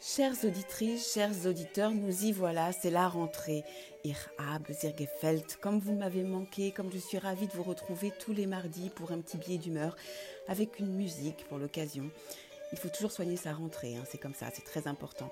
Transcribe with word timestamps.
Chères 0.00 0.44
auditrices, 0.44 1.14
chers 1.14 1.46
auditeurs, 1.46 1.92
nous 1.92 2.24
y 2.24 2.32
voilà, 2.32 2.72
c'est 2.72 2.90
la 2.90 3.08
rentrée. 3.08 3.64
Irhab, 4.04 4.70
Zirgefeld, 4.70 5.44
comme 5.60 5.78
vous 5.78 5.94
m'avez 5.94 6.22
manqué, 6.22 6.72
comme 6.72 6.92
je 6.92 6.98
suis 6.98 7.18
ravie 7.18 7.46
de 7.46 7.52
vous 7.52 7.62
retrouver 7.62 8.12
tous 8.18 8.32
les 8.32 8.46
mardis 8.46 8.90
pour 8.90 9.12
un 9.12 9.18
petit 9.18 9.38
billet 9.38 9.58
d'humeur, 9.58 9.96
avec 10.46 10.78
une 10.78 10.94
musique 10.94 11.46
pour 11.48 11.58
l'occasion. 11.58 12.10
Il 12.72 12.78
faut 12.78 12.88
toujours 12.88 13.12
soigner 13.12 13.36
sa 13.36 13.54
rentrée, 13.54 13.96
hein, 13.96 14.04
c'est 14.10 14.18
comme 14.18 14.34
ça, 14.34 14.46
c'est 14.52 14.64
très 14.64 14.86
important. 14.86 15.30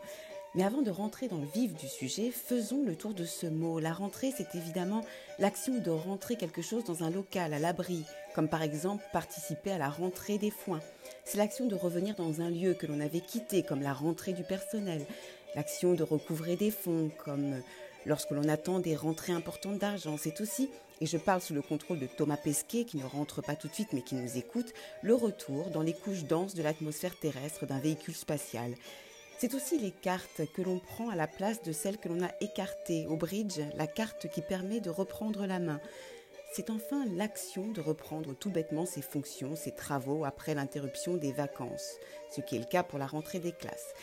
Mais 0.55 0.65
avant 0.65 0.83
de 0.83 0.91
rentrer 0.91 1.29
dans 1.29 1.39
le 1.39 1.47
vif 1.47 1.75
du 1.75 1.89
sujet, 1.89 2.31
faisons 2.31 2.85
le 2.85 2.95
tour 2.95 3.15
de 3.15 3.25
ce 3.25 3.47
mot. 3.47 3.79
La 3.79 3.93
rentrée, 3.93 4.33
c'est 4.37 4.55
évidemment 4.55 5.03
l'action 5.39 5.79
de 5.79 5.91
rentrer 5.91 6.37
quelque 6.37 6.63
chose 6.63 6.85
dans 6.85 7.05
un 7.05 7.11
local, 7.11 7.55
à 7.55 7.59
l'abri, 7.59 8.05
comme 8.35 8.49
par 8.49 8.63
exemple 8.63 9.03
participer 9.13 9.73
à 9.73 9.79
la 9.79 9.89
rentrée 9.89 10.39
des 10.39 10.51
foins. 10.51 10.81
C'est 11.33 11.39
l'action 11.39 11.65
de 11.65 11.75
revenir 11.75 12.15
dans 12.15 12.43
un 12.43 12.51
lieu 12.51 12.75
que 12.75 12.87
l'on 12.87 13.01
avait 13.01 13.23
quitté, 13.23 13.63
comme 13.63 13.81
la 13.81 13.95
rentrée 13.95 14.35
du 14.35 14.43
personnel. 14.43 15.07
L'action 15.55 15.95
de 15.95 16.03
recouvrer 16.03 16.57
des 16.57 16.71
fonds, 16.71 17.11
comme 17.25 17.63
lorsque 18.05 18.33
l'on 18.33 18.51
attend 18.51 18.81
des 18.81 18.95
rentrées 18.95 19.33
importantes 19.33 19.79
d'argent. 19.79 20.19
C'est 20.19 20.43
aussi, 20.43 20.69
et 21.01 21.07
je 21.07 21.17
parle 21.17 21.41
sous 21.41 21.55
le 21.55 21.63
contrôle 21.63 22.01
de 22.01 22.07
Thomas 22.07 22.37
Pesquet, 22.37 22.85
qui 22.85 22.99
ne 22.99 23.07
rentre 23.07 23.41
pas 23.41 23.57
tout 23.57 23.69
de 23.69 23.73
suite 23.73 23.95
mais 23.95 24.03
qui 24.03 24.15
nous 24.15 24.37
écoute, 24.37 24.75
le 25.01 25.15
retour 25.15 25.71
dans 25.71 25.81
les 25.81 25.95
couches 25.95 26.25
denses 26.25 26.55
de 26.55 26.63
l'atmosphère 26.63 27.19
terrestre 27.19 27.65
d'un 27.65 27.79
véhicule 27.79 28.15
spatial. 28.15 28.75
C'est 29.39 29.55
aussi 29.55 29.79
les 29.79 29.91
cartes 29.91 30.43
que 30.55 30.61
l'on 30.61 30.81
prend 30.81 31.09
à 31.09 31.17
la 31.17 31.29
place 31.29 31.63
de 31.63 31.73
celles 31.73 31.97
que 31.97 32.11
l'on 32.11 32.23
a 32.23 32.31
écartées. 32.43 33.07
Au 33.07 33.17
bridge, 33.17 33.59
la 33.79 33.87
carte 33.87 34.29
qui 34.29 34.43
permet 34.43 34.81
de 34.81 34.91
reprendre 34.91 35.47
la 35.47 35.61
main. 35.61 35.81
C'est 36.55 36.69
enfin 36.69 37.07
l'action 37.17 37.69
de 37.69 37.81
reprendre 37.81 38.35
tout 38.35 38.51
bêtement 38.51 38.85
ses 38.85 39.01
fonctions, 39.01 39.57
ses 39.57 39.73
travaux 39.73 40.27
après 40.27 40.55
l'interruption 40.55 41.17
des 41.17 41.33
vacances, 41.33 41.97
ce 42.31 42.43
qui 42.43 42.57
est 42.57 42.59
le 42.59 42.67
cas 42.67 42.83
pour 42.83 42.99
la 42.99 43.07
rentrée 43.07 43.39
des 43.39 43.53
classes. 43.53 43.95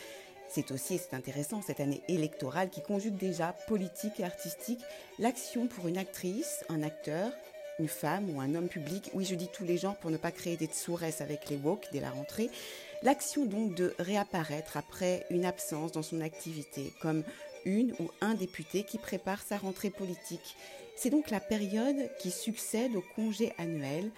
C'est 0.48 0.72
aussi, 0.72 0.98
c'est 0.98 1.14
intéressant, 1.14 1.62
cette 1.62 1.78
année 1.78 2.02
électorale 2.08 2.68
qui 2.68 2.82
conjugue 2.82 3.16
déjà 3.16 3.54
politique 3.68 4.18
et 4.18 4.24
artistique, 4.24 4.80
l'action 5.20 5.68
pour 5.68 5.86
une 5.86 5.96
actrice, 5.96 6.64
un 6.68 6.82
acteur, 6.82 7.30
une 7.78 7.86
femme 7.86 8.28
ou 8.34 8.40
un 8.40 8.56
homme 8.56 8.68
public, 8.68 9.10
oui 9.14 9.24
je 9.24 9.36
dis 9.36 9.48
tous 9.48 9.64
les 9.64 9.78
genres 9.78 9.96
pour 9.96 10.10
ne 10.10 10.16
pas 10.16 10.32
créer 10.32 10.56
des 10.56 10.66
tsouresses 10.66 11.20
avec 11.20 11.48
les 11.50 11.56
woke 11.56 11.86
dès 11.92 12.00
la 12.00 12.10
rentrée, 12.10 12.50
L'action 13.02 13.46
donc 13.46 13.74
de 13.74 13.94
réapparaître 13.98 14.76
après 14.76 15.24
une 15.30 15.46
absence 15.46 15.90
dans 15.90 16.02
son 16.02 16.20
activité, 16.20 16.92
comme 17.00 17.24
une 17.64 17.92
ou 18.00 18.10
un 18.20 18.34
député 18.34 18.84
qui 18.84 18.98
prépare 18.98 19.42
sa 19.42 19.58
rentrée 19.58 19.90
politique. 19.90 20.56
C'est 20.96 21.10
donc 21.10 21.30
la 21.30 21.40
période 21.40 22.10
qui 22.18 22.30
succède 22.30 22.94
au 22.96 23.02
congé 23.14 23.52
annuel 23.58 24.10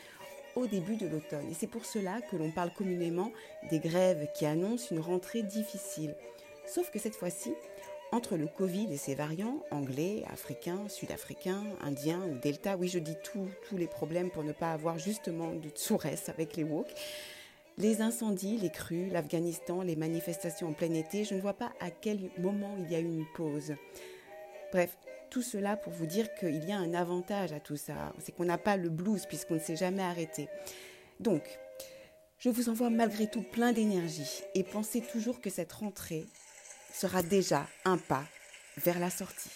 au 0.56 0.66
début 0.66 0.96
de 0.96 1.06
l'automne. 1.06 1.48
Et 1.50 1.54
c'est 1.54 1.66
pour 1.66 1.84
cela 1.84 2.20
que 2.20 2.36
l'on 2.36 2.50
parle 2.50 2.72
communément 2.72 3.32
des 3.70 3.78
grèves 3.78 4.28
qui 4.34 4.46
annoncent 4.46 4.88
une 4.90 5.00
rentrée 5.00 5.42
difficile. 5.42 6.14
Sauf 6.66 6.90
que 6.90 6.98
cette 6.98 7.16
fois-ci, 7.16 7.54
entre 8.12 8.36
le 8.36 8.46
Covid 8.46 8.92
et 8.92 8.98
ses 8.98 9.14
variants, 9.14 9.62
anglais, 9.70 10.22
africains, 10.30 10.88
sud-africains, 10.88 11.64
indiens 11.80 12.22
ou 12.26 12.38
delta, 12.38 12.76
oui 12.76 12.88
je 12.88 12.98
dis 12.98 13.16
tous 13.22 13.76
les 13.76 13.86
problèmes 13.86 14.30
pour 14.30 14.44
ne 14.44 14.52
pas 14.52 14.72
avoir 14.72 14.98
justement 14.98 15.52
de 15.52 15.70
souresse 15.74 16.28
avec 16.28 16.56
les 16.56 16.64
woke, 16.64 16.92
les 17.78 18.00
incendies, 18.00 18.58
les 18.58 18.70
crues, 18.70 19.08
l'Afghanistan, 19.10 19.82
les 19.82 19.96
manifestations 19.96 20.68
en 20.68 20.72
plein 20.72 20.92
été, 20.92 21.24
je 21.24 21.34
ne 21.34 21.40
vois 21.40 21.54
pas 21.54 21.72
à 21.80 21.90
quel 21.90 22.30
moment 22.38 22.76
il 22.78 22.90
y 22.90 22.94
a 22.94 23.00
eu 23.00 23.04
une 23.04 23.26
pause. 23.34 23.74
Bref, 24.72 24.96
tout 25.30 25.42
cela 25.42 25.76
pour 25.76 25.92
vous 25.92 26.06
dire 26.06 26.32
qu'il 26.34 26.64
y 26.64 26.72
a 26.72 26.76
un 26.76 26.94
avantage 26.94 27.52
à 27.52 27.60
tout 27.60 27.76
ça, 27.76 28.12
c'est 28.18 28.32
qu'on 28.32 28.44
n'a 28.44 28.58
pas 28.58 28.76
le 28.76 28.90
blues 28.90 29.26
puisqu'on 29.26 29.54
ne 29.54 29.60
s'est 29.60 29.76
jamais 29.76 30.02
arrêté. 30.02 30.48
Donc, 31.20 31.42
je 32.38 32.50
vous 32.50 32.68
envoie 32.68 32.90
malgré 32.90 33.28
tout 33.28 33.42
plein 33.42 33.72
d'énergie 33.72 34.42
et 34.54 34.64
pensez 34.64 35.00
toujours 35.00 35.40
que 35.40 35.50
cette 35.50 35.72
rentrée 35.72 36.26
sera 36.92 37.22
déjà 37.22 37.66
un 37.84 37.98
pas 37.98 38.24
vers 38.76 38.98
la 38.98 39.10
sortie. 39.10 39.50